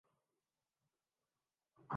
[1.77, 1.87] بینی